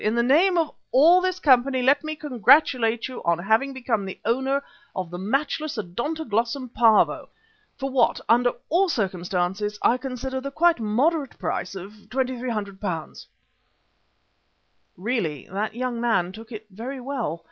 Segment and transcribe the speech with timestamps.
[0.03, 4.19] "In the name of all this company let me congratulate you on having become the
[4.25, 4.63] owner
[4.95, 7.29] of the matchless 'Odontoglossum Pavo'
[7.77, 13.27] for what, under all the circumstances, I consider the quite moderate price of £2,300."
[14.97, 17.39] Really that young man took it very well.